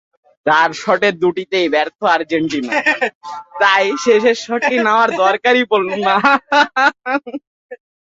চার 0.45 0.69
শটের 0.75 1.15
দুটিতেই 1.23 1.67
ব্যর্থ 1.73 1.99
আর্জেন্টিনার 2.13 2.83
তাই 3.61 3.85
শেষ 4.03 4.23
শটটি 4.39 4.75
নেওয়ার 4.85 5.09
দরকারই 5.23 5.63
পড়ল 5.71 5.89
না। 6.05 6.15